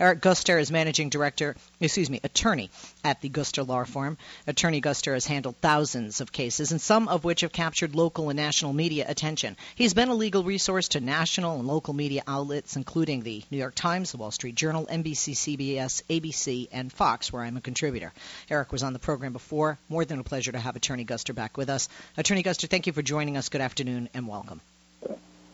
[0.00, 2.70] Eric Guster is managing director, excuse me, attorney
[3.02, 4.16] at the Guster Law Firm.
[4.46, 8.36] Attorney Guster has handled thousands of cases, and some of which have captured local and
[8.36, 9.56] national media attention.
[9.74, 13.74] He's been a legal resource to national and local media outlets, including the New York
[13.74, 18.12] Times, the Wall Street Journal, NBC, CBS, ABC, and Fox, where I'm a contributor.
[18.48, 19.78] Eric was on the program before.
[19.88, 21.88] More than a pleasure to have Attorney Guster back with us.
[22.16, 23.48] Attorney Guster, thank you for joining us.
[23.48, 24.60] Good afternoon and welcome.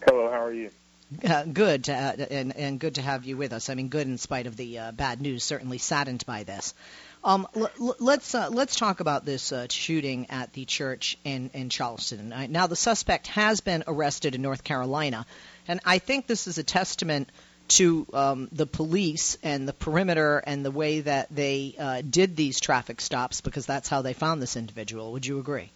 [0.07, 0.71] Hello, how are you?
[1.23, 3.69] Uh, good, uh, and, and good to have you with us.
[3.69, 5.45] I mean, good in spite of the uh, bad news.
[5.45, 6.75] Certainly saddened by this.
[7.23, 11.51] Um, l- l- let's uh, let's talk about this uh, shooting at the church in
[11.55, 12.35] in Charleston.
[12.51, 15.27] now, the suspect has been arrested in North Carolina,
[15.69, 17.29] and I think this is a testament
[17.67, 22.61] to um, the police and the perimeter and the way that they uh, did these
[22.61, 25.13] traffic stops because that's how they found this individual.
[25.13, 25.71] Would you agree?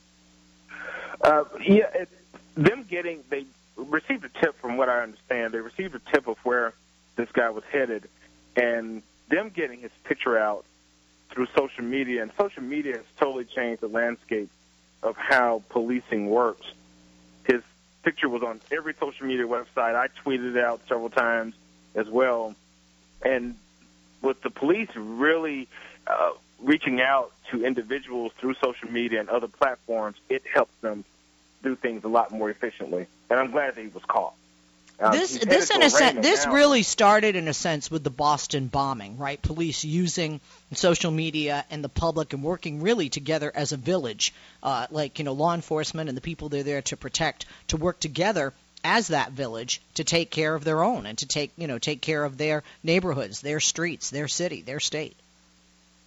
[1.20, 2.08] Uh, yeah, it,
[2.54, 3.46] them getting they
[3.78, 5.54] received a tip from what I understand.
[5.54, 6.74] They received a tip of where
[7.16, 8.08] this guy was headed,
[8.56, 10.64] and them getting his picture out
[11.30, 12.22] through social media.
[12.22, 14.50] And social media has totally changed the landscape
[15.02, 16.66] of how policing works.
[17.44, 17.62] His
[18.02, 19.94] picture was on every social media website.
[19.94, 21.54] I tweeted it out several times
[21.94, 22.54] as well.
[23.22, 23.56] And
[24.22, 25.68] with the police really
[26.06, 31.04] uh, reaching out to individuals through social media and other platforms, it helps them
[31.62, 33.06] do things a lot more efficiently.
[33.30, 34.34] And I'm glad that he was caught.
[35.00, 36.52] Uh, this, this in a sense, this now.
[36.52, 39.40] really started in a sense with the Boston bombing, right?
[39.40, 40.40] Police using
[40.74, 45.24] social media and the public and working really together as a village, uh, like you
[45.24, 49.32] know, law enforcement and the people they're there to protect, to work together as that
[49.32, 52.36] village to take care of their own and to take you know take care of
[52.36, 55.16] their neighborhoods, their streets, their city, their state.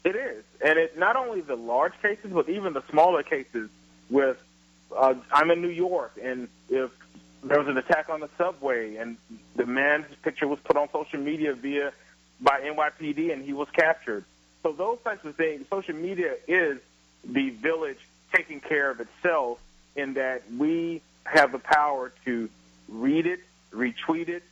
[0.03, 3.69] It is, and it not only the large cases, but even the smaller cases.
[4.09, 4.42] With
[4.94, 6.92] uh, I'm in New York, and if
[7.44, 9.17] there was an attack on the subway, and
[9.56, 11.92] the man's picture was put on social media via
[12.39, 14.25] by NYPD, and he was captured.
[14.64, 16.80] So those types of things, social media is
[17.23, 18.00] the village
[18.33, 19.59] taking care of itself
[19.95, 22.49] in that we have the power to
[22.88, 23.39] read it,
[23.71, 24.43] retweet it,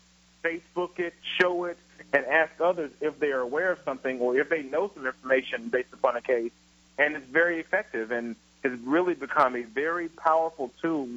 [0.44, 1.78] Facebook it, show it,
[2.14, 5.70] and ask others if they are aware of something or if they know some information
[5.70, 6.52] based upon a case.
[6.98, 11.08] And it's very effective and has really become a very powerful tool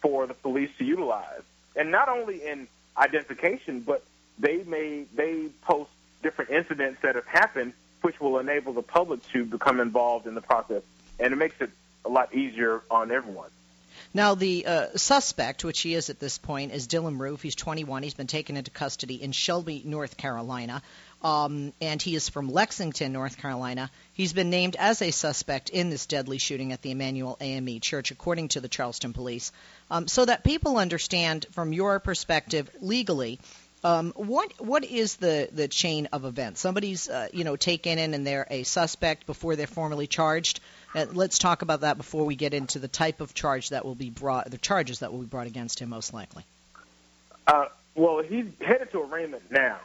[0.00, 1.42] for the police to utilize.
[1.76, 4.02] And not only in identification, but
[4.38, 5.90] they may they post
[6.22, 7.72] different incidents that have happened,
[8.02, 10.82] which will enable the public to become involved in the process,
[11.18, 11.70] and it makes it
[12.04, 13.50] a lot easier on everyone.
[14.12, 17.42] Now, the uh, suspect, which he is at this point, is Dylann Roof.
[17.42, 18.02] He's 21.
[18.02, 20.82] He's been taken into custody in Shelby, North Carolina
[21.22, 23.90] um, and he is from Lexington, North Carolina.
[24.14, 28.10] He's been named as a suspect in this deadly shooting at the Emanuel AME Church,
[28.10, 29.52] according to the Charleston police.
[29.90, 33.38] Um, so that people understand from your perspective legally,
[33.82, 36.60] um, what what is the, the chain of events?
[36.60, 40.60] Somebody's uh, you know taken in and they're a suspect before they're formally charged.
[40.94, 43.94] Uh, let's talk about that before we get into the type of charge that will
[43.94, 46.44] be brought, the charges that will be brought against him, most likely.
[47.46, 49.78] Uh, well, he's headed to arraignment now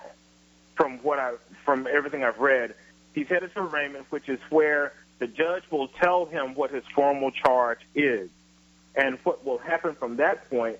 [0.76, 2.76] from what I from everything I've read,
[3.14, 7.32] he's headed to arraignment, which is where the judge will tell him what his formal
[7.32, 8.30] charge is,
[8.96, 10.78] and what will happen from that point.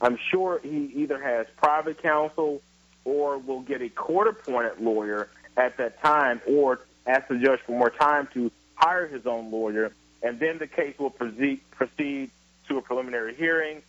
[0.00, 2.62] I'm sure he either has private counsel
[3.04, 7.90] or will get a court-appointed lawyer at that time, or ask the judge for more
[7.90, 9.92] time to hire his own lawyer,
[10.22, 12.30] and then the case will proceed proceed
[12.68, 13.82] to a preliminary hearing.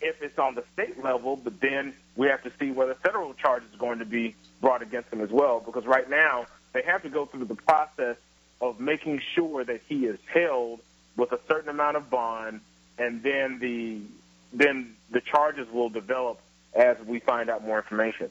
[0.00, 3.62] If it's on the state level, but then we have to see whether federal charge
[3.72, 7.10] is going to be brought against him as well, because right now they have to
[7.10, 8.16] go through the process
[8.62, 10.80] of making sure that he is held
[11.16, 12.60] with a certain amount of bond,
[12.96, 14.00] and then the
[14.54, 16.38] then the charges will develop
[16.74, 18.30] as we find out more information.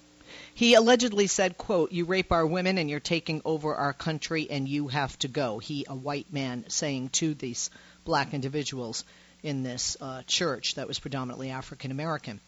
[0.53, 4.69] He allegedly said, quote, you rape our women and you're taking over our country and
[4.69, 5.59] you have to go.
[5.59, 7.69] He, a white man, saying to these
[8.05, 9.03] black individuals
[9.43, 12.39] in this uh, church that was predominantly African American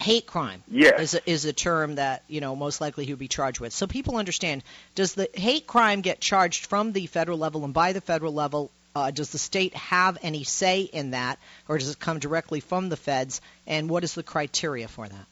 [0.00, 1.00] hate crime yes.
[1.00, 3.72] is a, is a term that you know most likely he would be charged with.
[3.72, 4.62] So people understand:
[4.94, 8.70] does the hate crime get charged from the federal level and by the federal level?
[8.92, 11.38] Uh, does the state have any say in that,
[11.68, 13.40] or does it come directly from the feds?
[13.64, 15.26] And what is the criteria for that?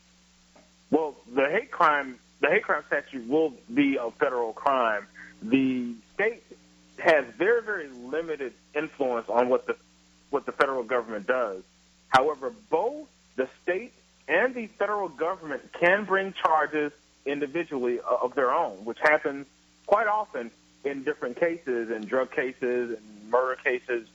[0.91, 5.07] Well, the hate crime the hate crime statute will be a federal crime.
[5.43, 6.43] The state
[6.99, 9.77] has very very limited influence on what the
[10.31, 11.63] what the federal government does.
[12.09, 13.93] However, both the state
[14.29, 16.93] and the federal government can bring charges
[17.25, 19.47] individually of their own, which happens
[19.87, 20.51] quite often
[20.85, 24.07] in different cases, in drug cases and murder cases.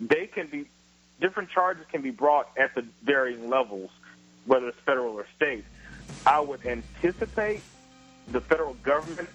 [0.00, 0.66] They can be
[1.20, 3.90] different charges can be brought at the varying levels,
[4.46, 5.64] whether it's federal or state.
[6.26, 7.62] I would anticipate
[8.28, 9.28] the federal government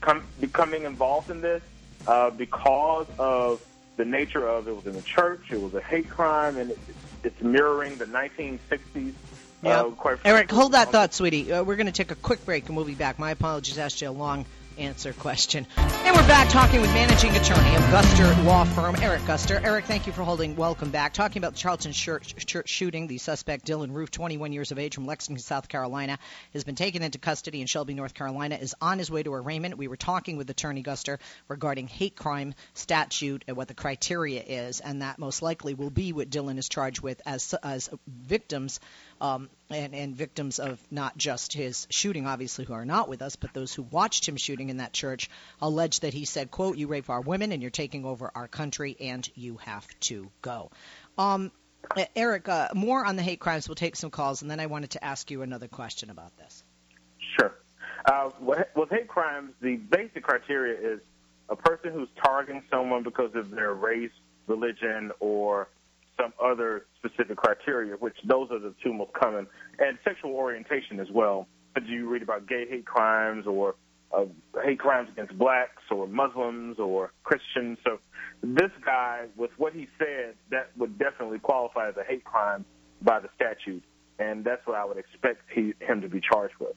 [0.00, 1.62] come, becoming involved in this
[2.06, 3.60] uh, because of
[3.96, 6.78] the nature of it was in the church, it was a hate crime, and it,
[7.24, 9.14] it's mirroring the 1960s.
[9.62, 9.82] Yeah.
[9.82, 11.52] Uh, Eric, hold that thought, sweetie.
[11.52, 13.18] Uh, we're going to take a quick break and we'll be back.
[13.18, 14.46] My apologies, asked you a long
[14.78, 15.66] answer question.
[15.76, 19.62] And we're back talking with managing attorney of Guster Law Firm, Eric Guster.
[19.62, 20.56] Eric, thank you for holding.
[20.56, 21.14] Welcome back.
[21.14, 24.94] Talking about the Charleston church, church shooting, the suspect Dylann Roof, 21 years of age
[24.94, 26.18] from Lexington, South Carolina,
[26.52, 29.78] has been taken into custody in Shelby, North Carolina, is on his way to arraignment.
[29.78, 31.18] We were talking with Attorney Guster
[31.48, 36.12] regarding hate crime statute and what the criteria is, and that most likely will be
[36.12, 38.80] what Dylann is charged with as as victims
[39.20, 43.36] um, and, and victims of not just his shooting, obviously, who are not with us,
[43.36, 45.30] but those who watched him shooting in that church,
[45.60, 48.96] allege that he said, "quote You rape our women, and you're taking over our country,
[49.00, 50.70] and you have to go."
[51.18, 51.52] Um,
[52.14, 53.68] Eric, uh, more on the hate crimes.
[53.68, 56.64] We'll take some calls, and then I wanted to ask you another question about this.
[57.38, 57.54] Sure.
[58.04, 61.00] Uh, with hate crimes, the basic criteria is
[61.48, 64.12] a person who's targeting someone because of their race,
[64.46, 65.68] religion, or
[66.20, 69.46] some other specific criteria, which those are the two most common,
[69.78, 71.46] and sexual orientation as well.
[71.76, 73.74] As you read about gay hate crimes or
[74.12, 74.24] uh,
[74.64, 77.78] hate crimes against blacks or Muslims or Christians.
[77.84, 77.98] So
[78.42, 82.64] this guy, with what he said, that would definitely qualify as a hate crime
[83.02, 83.82] by the statute,
[84.18, 86.74] and that's what I would expect he, him to be charged with.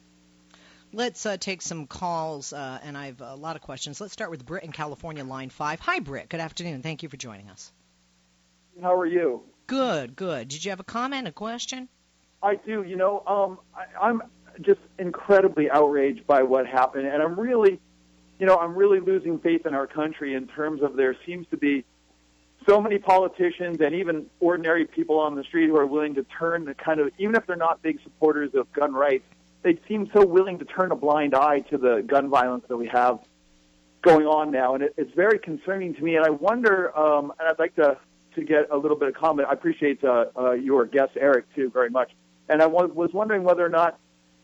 [0.92, 4.00] Let's uh, take some calls, uh, and I have a lot of questions.
[4.00, 5.78] Let's start with Britt in California, line five.
[5.80, 6.28] Hi, Britt.
[6.28, 6.82] Good afternoon.
[6.82, 7.72] Thank you for joining us.
[8.82, 9.42] How are you?
[9.66, 10.48] Good, good.
[10.48, 11.88] Did you have a comment, a question?
[12.42, 12.82] I do.
[12.82, 14.22] You know, um, I, I'm
[14.62, 17.80] just incredibly outraged by what happened, and I'm really,
[18.38, 21.56] you know, I'm really losing faith in our country in terms of there seems to
[21.56, 21.84] be
[22.68, 26.64] so many politicians and even ordinary people on the street who are willing to turn
[26.64, 29.24] the kind of, even if they're not big supporters of gun rights,
[29.62, 32.88] they seem so willing to turn a blind eye to the gun violence that we
[32.88, 33.18] have
[34.02, 36.16] going on now, and it, it's very concerning to me.
[36.16, 37.98] And I wonder, um, and I'd like to
[38.34, 39.48] to get a little bit of comment.
[39.48, 42.10] I appreciate uh, uh, your guest Eric too very much,
[42.48, 43.98] and I was, wondering whether or not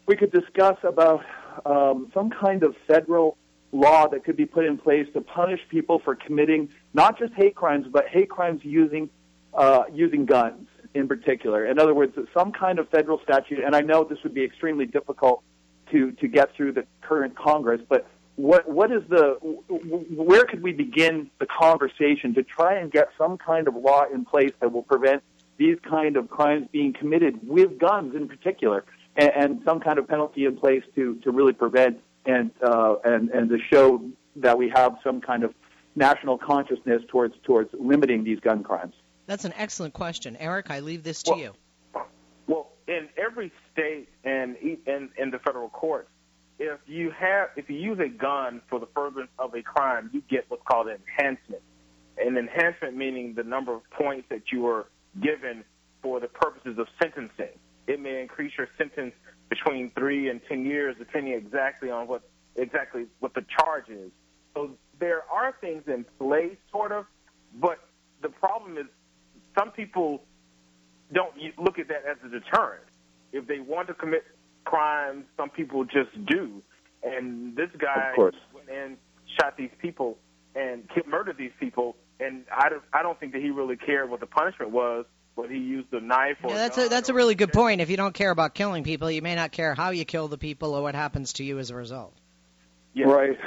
[0.06, 1.24] we could discuss about
[1.64, 3.36] um, some kind of federal
[3.72, 7.54] law that could be put in place to punish people for committing not just hate
[7.54, 9.10] crimes, but hate crimes using
[9.54, 11.66] uh, using guns in particular.
[11.66, 13.60] In other words, some kind of federal statute.
[13.64, 15.42] And I know this would be extremely difficult
[15.90, 18.06] to to get through the current Congress, but
[18.36, 23.38] what what is the where could we begin the conversation to try and get some
[23.38, 25.22] kind of law in place that will prevent
[25.56, 28.84] these kind of crimes being committed with guns in particular,
[29.16, 33.30] and, and some kind of penalty in place to to really prevent and uh, and
[33.30, 34.02] and to show
[34.36, 35.54] that we have some kind of
[35.94, 38.94] national consciousness towards towards limiting these gun crimes.
[39.26, 40.70] That's an excellent question, Eric.
[40.70, 41.52] I leave this to Well- you.
[42.46, 46.10] Well, in every state and e- in, in the federal courts,
[46.58, 50.22] if you have if you use a gun for the furtherance of a crime, you
[50.28, 51.62] get what's called an enhancement.
[52.18, 54.86] An enhancement meaning the number of points that you are
[55.20, 55.64] given
[56.02, 57.58] for the purposes of sentencing.
[57.86, 59.14] It may increase your sentence
[59.48, 62.22] between three and ten years, depending exactly on what
[62.56, 64.10] exactly what the charge is.
[64.54, 67.04] So there are things in place, sort of,
[67.60, 67.78] but
[68.22, 68.86] the problem is
[69.58, 70.22] some people
[71.12, 72.84] don't look at that as a deterrent.
[73.32, 74.24] If they want to commit
[74.66, 76.62] crimes, some people just do.
[77.02, 78.96] And this guy went in,
[79.40, 80.18] shot these people,
[80.54, 81.96] and ki- murdered these people.
[82.20, 85.52] And I don't, I don't think that he really cared what the punishment was, whether
[85.52, 87.80] he used a knife or Yeah, that's gun a that's a really good point.
[87.80, 90.38] If you don't care about killing people, you may not care how you kill the
[90.38, 92.14] people or what happens to you as a result.
[92.94, 93.06] Yeah.
[93.06, 93.38] Right.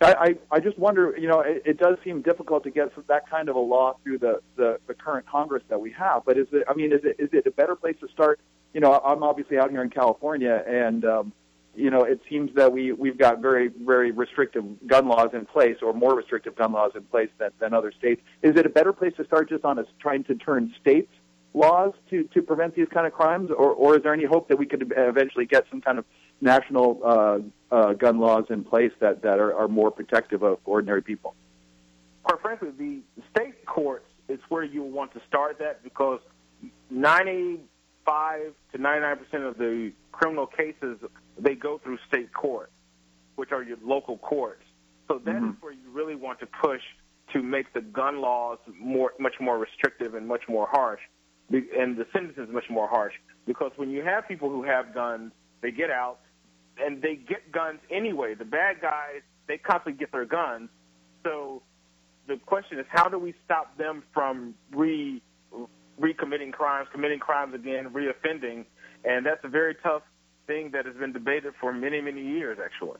[0.00, 3.28] I, I, I just wonder, you know, it, it does seem difficult to get that
[3.28, 6.24] kind of a law through the, the, the current Congress that we have.
[6.24, 8.40] But is it, I mean, is it, is it a better place to start?
[8.78, 11.32] You know, I'm obviously out here in California, and, um,
[11.74, 15.78] you know, it seems that we, we've got very, very restrictive gun laws in place,
[15.82, 18.22] or more restrictive gun laws in place than, than other states.
[18.40, 21.10] Is it a better place to start just on us trying to turn states'
[21.54, 24.60] laws to, to prevent these kind of crimes, or, or is there any hope that
[24.60, 26.04] we could eventually get some kind of
[26.40, 31.02] national uh, uh, gun laws in place that, that are, are more protective of ordinary
[31.02, 31.34] people?
[32.22, 33.02] quite frankly, the
[33.34, 36.20] state courts is where you want to start that because
[38.08, 40.98] 95 to 99 percent of the criminal cases
[41.38, 42.72] they go through state courts,
[43.36, 44.64] which are your local courts.
[45.06, 45.62] So that is Mhm.
[45.62, 46.82] where you really want to push
[47.32, 51.00] to make the gun laws more, much more restrictive and much more harsh,
[51.50, 53.14] and the sentences much more harsh.
[53.46, 56.20] Because when you have people who have guns, they get out
[56.78, 58.34] and they get guns anyway.
[58.34, 60.70] The bad guys, they constantly get their guns.
[61.24, 61.62] So
[62.26, 65.22] the question is, how do we stop them from re
[66.00, 68.64] recommitting crimes, committing crimes again, reoffending?
[69.04, 70.02] And that's a very tough
[70.46, 72.98] thing that has been debated for many, many years, actually.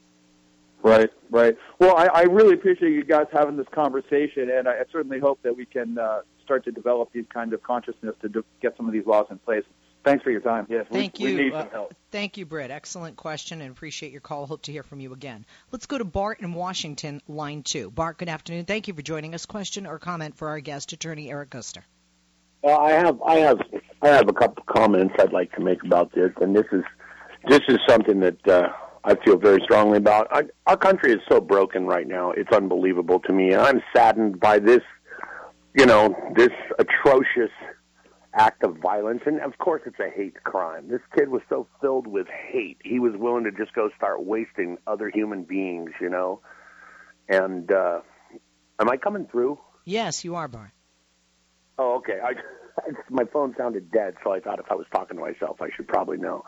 [0.81, 1.57] Right, right.
[1.79, 5.41] Well, I, I really appreciate you guys having this conversation, and I, I certainly hope
[5.43, 8.87] that we can uh, start to develop these kind of consciousness to do, get some
[8.87, 9.63] of these laws in place.
[10.05, 10.65] Thanks for your time.
[10.69, 11.35] Yes, Thank we, you.
[11.35, 11.95] we need Uh, some help.
[12.11, 12.71] Thank you, Britt.
[12.71, 14.45] Excellent question and appreciate your call.
[14.45, 15.45] Hope to hear from you again.
[15.73, 17.91] Let's go to Bart in Washington, line two.
[17.91, 18.63] Bart, good afternoon.
[18.63, 19.45] Thank you for joining us.
[19.45, 21.83] Question or comment for our guest, attorney Eric Guster.
[22.61, 23.61] Well, I have, I have,
[24.01, 26.83] I have a couple comments I'd like to make about this, and this is,
[27.47, 28.69] this is something that uh,
[29.03, 30.27] I feel very strongly about.
[30.31, 34.39] I, our country is so broken right now; it's unbelievable to me, and I'm saddened
[34.39, 34.81] by this,
[35.77, 36.49] you know, this
[36.79, 37.51] atrocious
[38.33, 39.21] act of violence.
[39.25, 40.89] And of course, it's a hate crime.
[40.89, 44.77] This kid was so filled with hate; he was willing to just go start wasting
[44.85, 46.41] other human beings, you know.
[47.29, 48.01] And uh,
[48.79, 49.59] am I coming through?
[49.85, 50.71] Yes, you are, Bart.
[51.79, 52.19] Oh, okay.
[52.23, 52.33] I,
[53.09, 55.87] my phone sounded dead, so I thought if I was talking to myself, I should
[55.87, 56.43] probably know.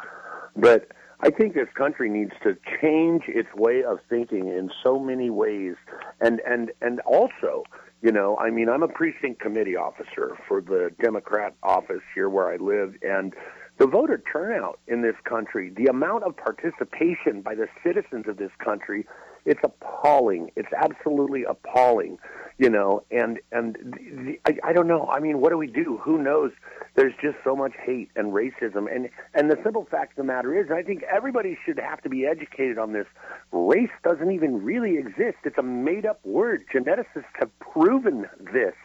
[0.55, 5.29] But I think this country needs to change its way of thinking in so many
[5.29, 5.75] ways,
[6.19, 7.63] and and and also,
[8.01, 12.51] you know, I mean, I'm a precinct committee officer for the Democrat office here where
[12.51, 13.33] I live, and
[13.77, 18.51] the voter turnout in this country, the amount of participation by the citizens of this
[18.63, 19.07] country,
[19.45, 20.51] it's appalling.
[20.55, 22.19] It's absolutely appalling,
[22.59, 23.03] you know.
[23.09, 25.07] And and the, I, I don't know.
[25.07, 25.99] I mean, what do we do?
[26.03, 26.51] Who knows?
[26.95, 30.59] There's just so much hate and racism, and and the simple fact of the matter
[30.59, 33.07] is, I think everybody should have to be educated on this.
[33.51, 35.37] Race doesn't even really exist.
[35.43, 36.65] It's a made-up word.
[36.73, 38.75] Geneticists have proven this.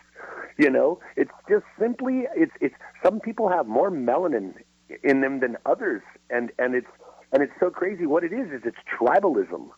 [0.58, 2.74] You know, it's just simply it's it's
[3.04, 4.54] some people have more melanin
[5.02, 6.86] in them than others, and and it's
[7.32, 8.06] and it's so crazy.
[8.06, 9.68] What it is is it's tribalism.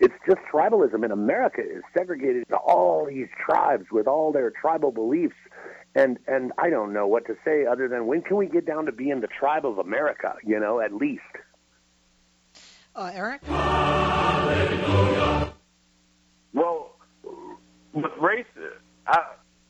[0.00, 4.92] It's just tribalism, and America is segregated into all these tribes with all their tribal
[4.92, 5.34] beliefs.
[5.94, 8.86] And and I don't know what to say other than when can we get down
[8.86, 10.34] to being the tribe of America?
[10.44, 11.22] You know, at least.
[12.94, 13.42] Uh, Eric?
[16.52, 16.96] Well,
[17.92, 18.46] with race,
[19.06, 19.20] I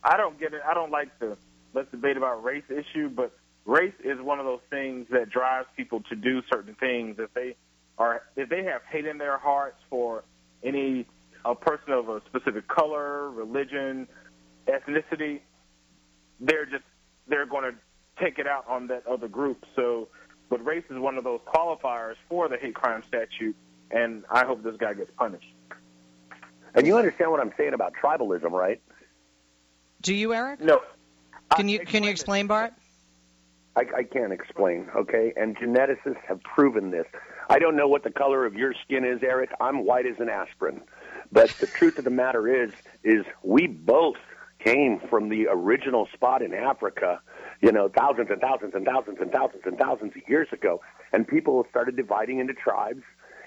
[0.02, 0.60] I don't get it.
[0.68, 1.36] I don't like the
[1.74, 3.32] let's debate about race issue, but
[3.68, 7.16] race is one of those things that drives people to do certain things.
[7.18, 7.54] If they
[7.98, 10.24] are if they have hate in their hearts for
[10.64, 11.06] any
[11.44, 14.08] a person of a specific color, religion,
[14.66, 15.40] ethnicity,
[16.40, 16.84] they're just
[17.28, 17.78] they're going to
[18.22, 19.64] take it out on that other group.
[19.76, 20.08] So,
[20.48, 23.54] but race is one of those qualifiers for the hate crime statute,
[23.90, 25.52] and I hope this guy gets punished.
[26.74, 28.80] And you understand what I'm saying about tribalism, right?
[30.00, 30.60] Do you, Eric?
[30.60, 30.80] No.
[31.54, 32.72] Can you can you explain, Bart?
[33.78, 35.32] I, I can't explain, okay?
[35.36, 37.06] And geneticists have proven this.
[37.48, 39.50] I don't know what the color of your skin is, Eric.
[39.60, 40.82] I'm white as an aspirin.
[41.30, 42.72] But the truth of the matter is,
[43.04, 44.16] is we both
[44.58, 47.20] came from the original spot in Africa,
[47.60, 50.80] you know, thousands and thousands and thousands and thousands and thousands of years ago.
[51.12, 53.02] And people started dividing into tribes.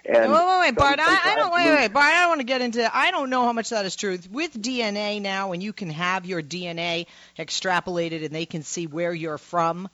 [0.05, 0.99] And wait, wait, wait, Bart.
[0.99, 2.05] I, I don't wait, wait, Bart.
[2.05, 2.95] I don't want to get into.
[2.95, 4.17] I don't know how much that is true.
[4.31, 7.05] With DNA now, and you can have your DNA
[7.37, 9.89] extrapolated, and they can see where you're from.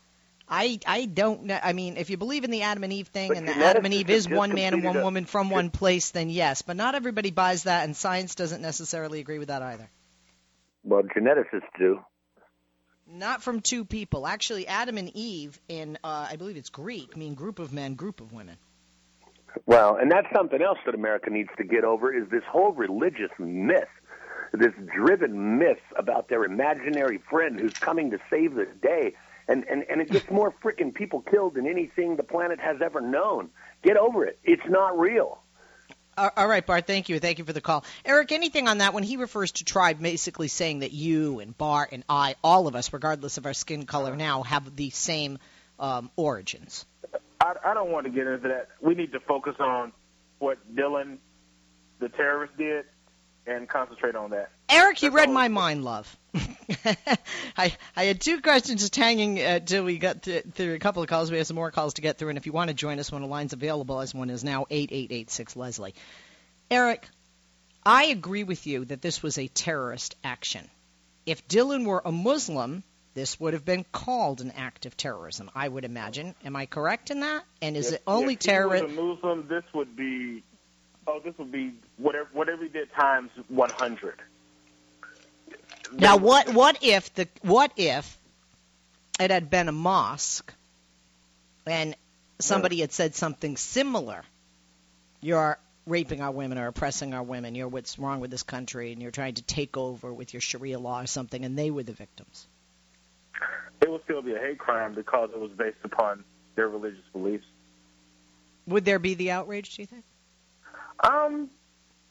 [0.49, 1.59] I I don't know.
[1.61, 3.85] I mean, if you believe in the Adam and Eve thing, But and the Adam
[3.85, 6.61] and Eve is one man and one a- woman from one place, then yes.
[6.61, 9.89] But not everybody buys that, and science doesn't necessarily agree with that either.
[10.83, 11.99] Well, geneticists do.
[13.09, 14.27] Not from two people.
[14.27, 18.21] Actually, Adam and Eve in uh, I believe it's Greek mean group of men, group
[18.21, 18.57] of women.
[19.65, 23.31] Well, and that's something else that America needs to get over is this whole religious
[23.39, 23.87] myth,
[24.53, 29.13] this driven myth about their imaginary friend who's coming to save the day.
[29.47, 32.99] And, and, and it gets more freaking people killed than anything the planet has ever
[32.99, 33.49] known.
[33.83, 34.39] Get over it.
[34.43, 35.39] It's not real.
[36.17, 36.87] All right, Bart.
[36.87, 37.19] Thank you.
[37.19, 38.31] Thank you for the call, Eric.
[38.31, 38.95] Anything on that?
[38.95, 42.75] When he refers to tribe, basically saying that you and Bart and I, all of
[42.75, 45.37] us, regardless of our skin color, now have the same
[45.79, 46.87] um, origins.
[47.39, 48.69] I, I don't want to get into that.
[48.81, 49.93] We need to focus on
[50.39, 51.19] what Dylann,
[51.99, 52.85] the terrorist, did,
[53.47, 54.49] and concentrate on that.
[54.69, 56.15] Eric, you read my mind, love.
[57.57, 61.01] I I had two questions just hanging uh, till we got to, through a couple
[61.01, 61.31] of calls.
[61.31, 63.11] We have some more calls to get through, and if you want to join us
[63.11, 65.95] when the line's available, as one is now eight eight eight six Leslie.
[66.69, 67.07] Eric,
[67.85, 70.69] I agree with you that this was a terrorist action.
[71.25, 75.49] If Dylann were a Muslim, this would have been called an act of terrorism.
[75.55, 76.35] I would imagine.
[76.45, 77.43] Am I correct in that?
[77.61, 78.85] And is If- it only if terrorist?
[78.85, 80.43] a Muslim, this would be,
[81.07, 84.15] oh, this would be whatever whatever he did times 100.
[85.93, 88.17] Now, what what if the what if
[89.19, 90.53] it had been a mosque
[91.65, 91.95] and
[92.39, 94.23] somebody had said something similar?
[95.21, 97.55] You're raping our women or oppressing our women.
[97.55, 100.77] You're what's wrong with this country, and you're trying to take over with your Sharia
[100.77, 102.45] law or something, and they were the victims.
[103.81, 106.23] It would still be a hate crime because it was based upon
[106.55, 107.45] their religious beliefs.
[108.67, 109.75] Would there be the outrage?
[109.75, 110.03] Do you think?
[111.03, 111.49] Um,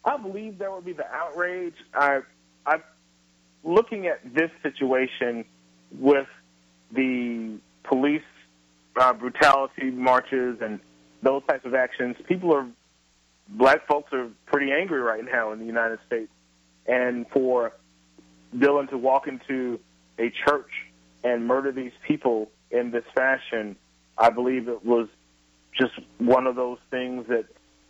[0.05, 1.75] I believe there would be the outrage.
[1.95, 2.21] I,
[2.64, 2.76] I,
[3.64, 5.45] looking at this situation
[5.99, 6.28] with
[6.93, 8.23] the police
[8.97, 10.81] uh, brutality marches and
[11.23, 12.66] those types of actions, people are,
[13.49, 16.31] black folks are pretty angry right now in the United States,
[16.87, 17.73] and for
[18.55, 19.81] Dylann to walk into
[20.19, 20.71] a church
[21.25, 23.76] and murder these people in this fashion,
[24.16, 25.09] I believe it was
[25.78, 27.47] just one of those things that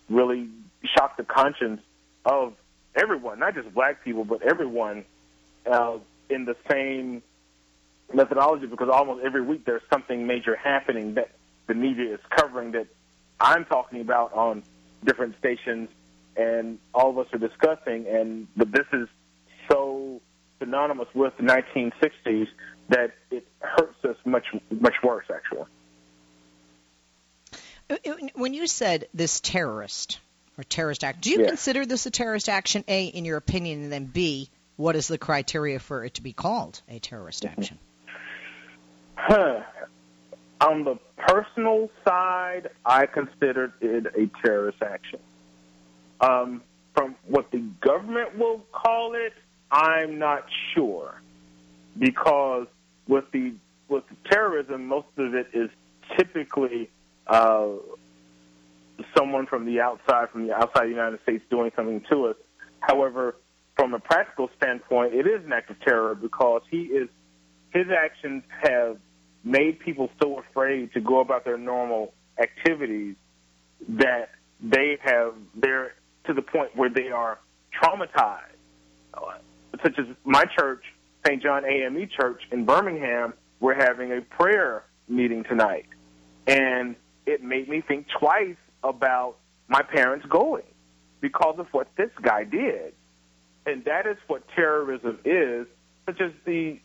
[0.08, 0.48] really
[0.86, 1.80] shocked the conscience
[2.24, 2.54] of
[2.94, 5.04] everyone, not just black people, but everyone
[5.70, 7.22] uh, in the same
[8.12, 11.30] methodology because almost every week there's something major happening that
[11.66, 12.86] the media is covering that
[13.40, 14.62] I'm talking about on
[15.04, 15.88] different stations
[16.36, 19.08] and all of us are discussing and but this is
[19.70, 20.20] so
[20.58, 22.48] synonymous with the 1960s
[22.88, 25.66] that it hurts us much much worse actually.
[28.34, 30.18] When you said this terrorist
[30.58, 32.84] or terrorist act, do you consider this a terrorist action?
[32.88, 36.32] A, in your opinion, and then B, what is the criteria for it to be
[36.32, 37.78] called a terrorist action?
[39.14, 39.62] Huh.
[40.60, 45.18] On the personal side, I considered it a terrorist action.
[46.20, 46.62] Um,
[46.94, 49.34] from what the government will call it,
[49.70, 51.20] I'm not sure,
[51.98, 52.66] because
[53.06, 53.54] with the
[53.88, 55.70] with the terrorism, most of it is
[56.16, 56.88] typically
[57.26, 57.66] uh,
[59.16, 62.36] someone from the outside, from the outside of the United States, doing something to us.
[62.80, 63.36] However,
[63.76, 67.08] from a practical standpoint, it is an act of terror because he is
[67.70, 68.98] his actions have
[69.44, 73.16] made people so afraid to go about their normal activities
[73.88, 75.94] that they have they're
[76.26, 77.38] to the point where they are
[77.80, 78.40] traumatized.
[79.82, 80.82] Such as my church,
[81.26, 81.42] St.
[81.42, 85.86] John AME Church in Birmingham, we're having a prayer meeting tonight,
[86.46, 88.56] and it made me think twice
[88.88, 89.36] about
[89.68, 90.64] my parents going
[91.20, 92.94] because of what this guy did,
[93.64, 95.66] and that is what terrorism is.
[96.06, 96.78] Such as the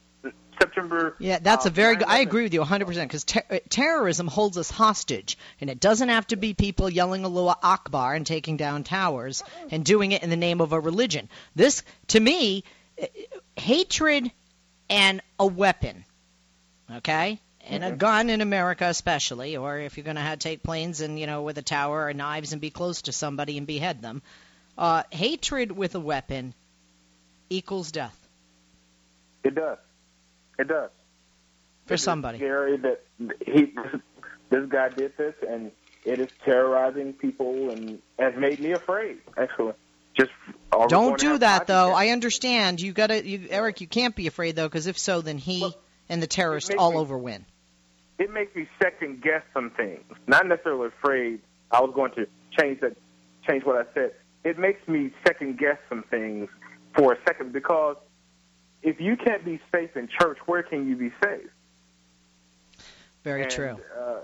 [0.60, 1.16] September.
[1.20, 2.08] Yeah, that's uh, a very good.
[2.08, 6.10] I agree with you 100% because ter- uh, terrorism holds us hostage, and it doesn't
[6.10, 10.30] have to be people yelling Allah Akbar and taking down towers and doing it in
[10.30, 11.30] the name of a religion.
[11.56, 12.64] This, to me,
[13.02, 13.08] uh,
[13.56, 14.32] hatred
[14.90, 16.06] and a weapon,
[16.98, 21.20] okay, and a gun in America especially, or if you're going to take planes and
[21.20, 24.22] you know with a tower or knives and be close to somebody and behead them,
[24.78, 26.54] uh, hatred with a weapon
[27.50, 28.18] equals death
[29.44, 29.78] It does.
[30.58, 30.90] It does.
[31.86, 32.38] for somebody.
[32.38, 33.04] Scary that
[33.46, 33.74] he
[34.50, 35.72] this guy did this, and
[36.06, 39.20] it is terrorizing people, and has made me afraid.
[39.38, 39.74] Actually,
[40.18, 40.32] just
[40.72, 41.94] are we going Don't do that though.
[41.94, 42.82] I understand.
[42.82, 43.82] You got to, you, Eric.
[43.82, 45.76] You can't be afraid though, because if so, then he Well,
[46.10, 47.46] and the terrorists all me- over win.
[48.22, 50.04] It makes me second guess some things.
[50.28, 51.40] Not necessarily afraid.
[51.72, 52.96] I was going to change that,
[53.50, 54.12] change what I said.
[54.44, 56.48] It makes me second guess some things
[56.96, 57.96] for a second because
[58.84, 61.50] if you can't be safe in church, where can you be safe?
[63.24, 63.80] Very And, true.
[64.00, 64.20] Uh,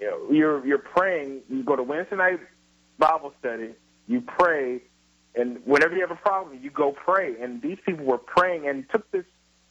[0.00, 1.42] you know, you're you're praying.
[1.48, 2.40] You go to Wednesday night
[2.98, 3.74] Bible study.
[4.08, 4.82] You pray,
[5.36, 7.40] and whenever you have a problem, you go pray.
[7.40, 9.24] And these people were praying and took this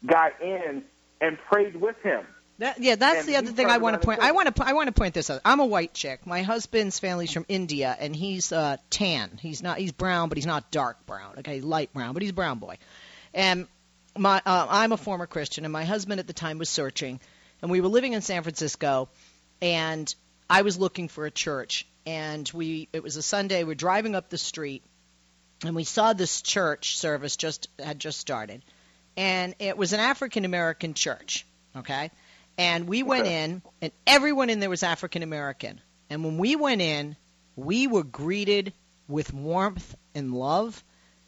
[0.05, 0.83] guy in
[1.19, 2.25] and prayed with him.
[2.63, 4.21] That, yeah, that's and the other thing I want to point.
[4.21, 4.65] I want to.
[4.65, 5.41] I want to point this out.
[5.43, 6.25] I'm a white chick.
[6.25, 9.37] My husband's family's from India, and he's uh, tan.
[9.41, 9.79] He's not.
[9.79, 11.39] He's brown, but he's not dark brown.
[11.39, 12.77] Okay, light brown, but he's a brown boy.
[13.33, 13.67] And
[14.17, 17.19] my, uh, I'm a former Christian, and my husband at the time was searching,
[17.61, 19.09] and we were living in San Francisco,
[19.61, 20.15] and
[20.49, 22.87] I was looking for a church, and we.
[22.93, 23.65] It was a Sunday.
[23.65, 24.83] We're driving up the street,
[25.65, 28.63] and we saw this church service just had just started,
[29.17, 31.45] and it was an African American church.
[31.75, 32.09] Okay
[32.57, 33.43] and we went Okay.
[33.43, 35.81] in, and everyone in there was African American.
[36.09, 37.15] And when we went in,
[37.55, 38.73] we were greeted
[39.07, 40.83] with warmth and love.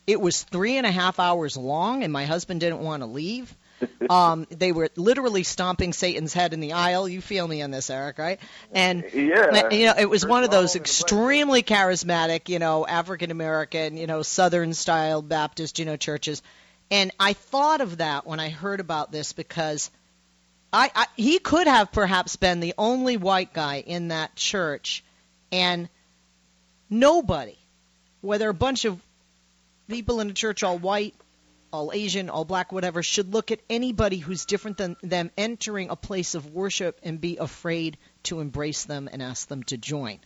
[0.08, 3.56] It was three and a half hours long, and my husband didn't want to leave.
[4.08, 7.10] Um, they were literally stomping Satan's head in the aisle.
[7.10, 8.40] You feel me on this, Eric, right?
[8.72, 9.70] And Yeah.
[9.72, 14.22] you know, it was one of those extremely charismatic, you know, African American, you know,
[14.22, 16.44] Southern style Baptist, you know, churches.
[16.92, 19.90] And I thought of that when I heard about this because
[20.74, 25.04] I, I he could have perhaps been the only white guy in that church,
[25.52, 25.90] and
[26.90, 27.58] nobody,
[28.22, 29.02] whether a bunch of
[29.88, 31.16] people in a church all white,
[31.72, 35.96] all Asian, all black, whatever, should look at anybody who's different than them entering a
[35.96, 40.20] place of worship and be afraid to embrace them and ask them to join.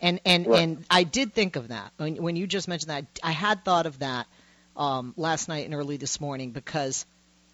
[0.00, 0.62] And and Right.
[0.62, 3.06] and I did think of that when when you just mentioned that.
[3.22, 4.26] I had thought of that
[4.76, 7.06] um, last night and early this morning because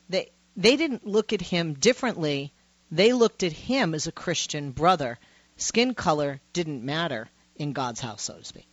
[0.09, 2.53] they they didn't look at him differently.
[2.91, 5.19] They looked at him as a Christian brother,
[5.57, 8.67] skin color didn't matter in God's house, so to speak.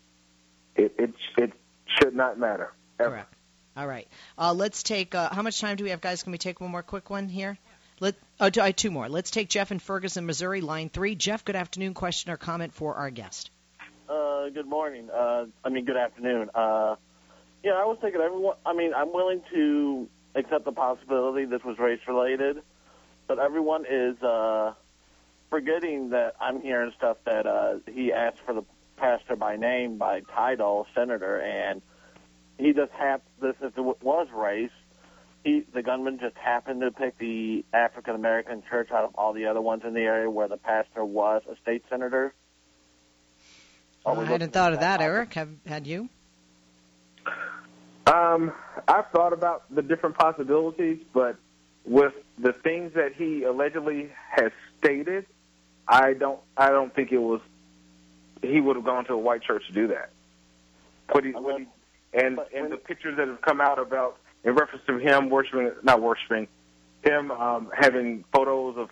[0.76, 1.54] It it it
[1.86, 2.74] should not matter.
[3.00, 3.10] Ever.
[3.10, 3.34] Correct.
[3.78, 4.08] All right.
[4.38, 5.16] Uh, let's take.
[5.16, 6.24] Uh, how much time do we have, guys?
[6.24, 7.58] Can we take one more quick one here?
[8.00, 8.16] Let.
[8.40, 9.08] Oh, two, two more.
[9.08, 11.16] Let's take Jeff in Ferguson, Missouri, line three.
[11.16, 11.94] Jeff, good afternoon.
[11.94, 13.52] Question or comment for our guest?
[14.10, 15.10] Uh, good morning.
[15.10, 16.50] Uh, I mean, good afternoon.
[16.54, 16.96] Uh,
[17.64, 18.56] yeah, I was thinking everyone.
[18.66, 22.62] I mean, I'm willing to accept the possibility this was race related,
[23.28, 24.74] but everyone is uh,
[25.50, 28.64] forgetting that I'm hearing stuff that uh, he asked for the
[28.98, 31.82] pastor by name, by title, senator, and
[32.58, 33.30] he just happened.
[33.42, 34.72] This if it was race,
[35.44, 39.46] he the gunman just happened to pick the African American church out of all the
[39.46, 42.34] other ones in the area where the pastor was a state senator.
[44.06, 45.34] Are we I hadn't thought of that, possible- Eric.
[45.34, 46.10] Have had you?
[48.10, 48.54] Um,
[48.88, 51.38] I've thought about the different possibilities, but
[51.86, 55.28] with the things that he allegedly has stated,
[55.88, 57.42] I don't I don't think it was
[58.42, 60.10] he would have gone to a white church to do that.
[61.12, 61.68] What he, what he,
[62.14, 66.02] and and the pictures that have come out about in reference to him worshiping not
[66.02, 66.48] worshiping
[67.04, 68.90] him um, having photos of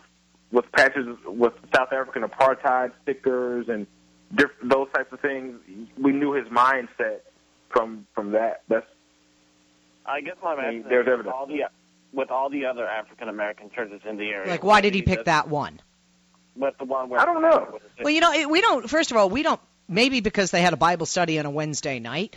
[0.52, 3.88] with patches with South African apartheid stickers and
[4.36, 5.60] diff- those types of things.
[5.98, 7.22] We knew his mindset
[7.70, 8.62] from from that.
[8.68, 8.86] That's
[10.08, 11.36] I guess my I mean, message there's is with evidence.
[11.38, 11.64] all the
[12.14, 14.50] with all the other African American churches in the area.
[14.50, 15.80] Like, why did he pick that one?
[16.56, 17.80] With the one where I don't know.
[18.02, 18.90] Well, you know, it- we don't.
[18.90, 19.60] First of all, we don't.
[19.88, 22.36] Maybe because they had a Bible study on a Wednesday night.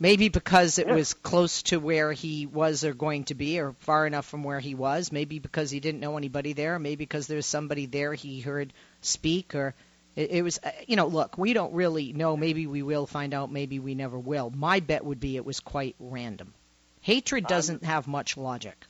[0.00, 0.94] Maybe because it Yeah.
[0.94, 4.58] was close to where he was or going to be, or far enough from where
[4.58, 5.12] he was.
[5.12, 6.78] Maybe because he didn't know anybody there.
[6.80, 9.74] Maybe because there was somebody there he heard speak, or
[10.16, 10.58] it, it was.
[10.64, 12.36] uh, You know, look, we don't really know.
[12.36, 13.52] Maybe we will find out.
[13.52, 14.50] Maybe we never will.
[14.50, 16.52] My bet would be it was quite random.
[17.02, 18.86] Hatred doesn't have much logic.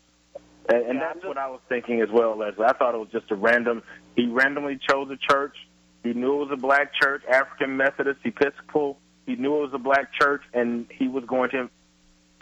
[0.68, 2.64] And, and that's what I was thinking as well, Leslie.
[2.64, 3.83] I thought it was just a random.
[4.14, 5.57] He randomly chose a church.
[6.05, 8.98] He knew it was a black church, African Methodist, Episcopal.
[9.27, 11.70] He knew it was a black church, and he was going to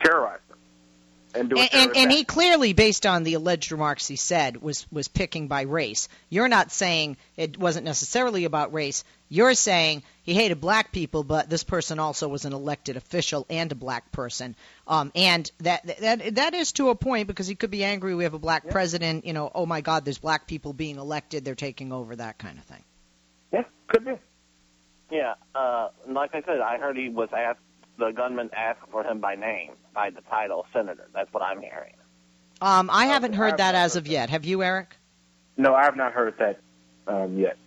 [0.02, 0.40] terrorize
[1.34, 4.86] and do and, and, and he clearly, based on the alleged remarks he said, was
[4.90, 6.08] was picking by race.
[6.28, 9.04] You're not saying it wasn't necessarily about race.
[9.28, 13.70] You're saying he hated black people, but this person also was an elected official and
[13.70, 14.56] a black person.
[14.86, 18.14] Um, and that that that is to a point because he could be angry.
[18.14, 19.24] We have a black president.
[19.24, 21.44] You know, oh my God, there's black people being elected.
[21.44, 22.16] They're taking over.
[22.16, 22.84] That kind of thing.
[23.52, 24.12] Yeah, could be.
[25.10, 27.60] Yeah, uh, like I said, I heard he was asked.
[28.00, 31.06] The gunman asked for him by name, by the title senator.
[31.14, 31.92] That's what I'm hearing.
[32.62, 34.10] Um, I haven't heard I've that as heard of that.
[34.10, 34.30] yet.
[34.30, 34.96] Have you, Eric?
[35.58, 36.60] No, I have not heard that
[37.06, 37.58] um, yet.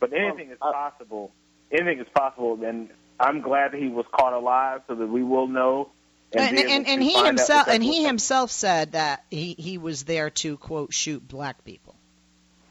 [0.00, 1.30] But anything is uh, possible.
[1.70, 5.46] Anything is possible, and I'm glad that he was caught alive, so that we will
[5.46, 5.90] know.
[6.36, 10.02] And be able and, and he himself and he himself said that he he was
[10.02, 11.94] there to quote shoot black people.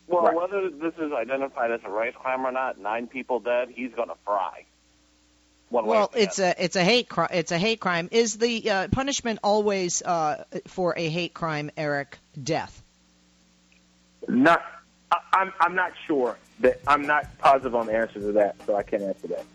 [0.08, 0.36] Well, Right.
[0.36, 4.10] whether this is identified as a race crime or not, nine people dead, he's going
[4.10, 4.66] to fry.
[5.74, 6.54] One way Well, it's other.
[6.58, 7.30] a it's a hate crime.
[7.32, 8.08] It's a hate crime.
[8.12, 12.20] Is the uh, punishment always uh, for a hate crime, Eric?
[12.42, 12.80] Death.
[14.28, 14.62] Not,
[15.12, 18.76] I, I'm I'm not sure that I'm not positive on the answer to that, so
[18.76, 19.46] I can't answer that.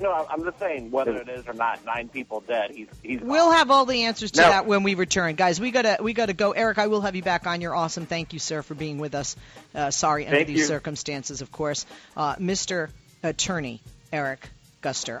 [0.00, 0.12] no.
[0.12, 2.70] I'm- I'm just saying whether it is or not, nine people dead.
[2.70, 3.20] He's he's.
[3.20, 4.48] We'll have all the answers to No.
[4.48, 5.60] that when we return, guys.
[5.60, 6.52] We gotta we gotta go.
[6.52, 7.60] Eric, I will have you back on.
[7.60, 8.06] You're awesome.
[8.06, 9.36] Thank you, sir, for being with us.
[9.74, 11.84] Uh, sorry under Thank these circumstances, of course.
[12.16, 12.88] Uh, Mr.
[13.22, 14.48] Attorney Eric
[14.82, 15.20] Guster.